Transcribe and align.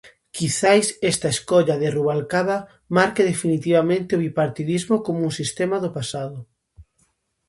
Quizais 0.35 0.87
esta 1.11 1.27
escolla 1.35 1.75
de 1.81 1.87
Rubalcaba 1.95 2.57
marque 2.97 3.21
definitivamente 3.31 4.11
o 4.13 4.19
bipartidismo 4.25 4.95
como 5.05 5.19
un 5.27 5.33
sistema 5.41 5.77
do 5.83 5.89
pasado. 5.97 6.37